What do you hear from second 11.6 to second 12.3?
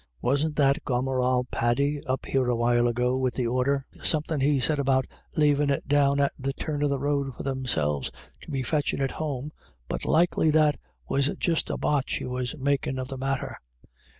a botch he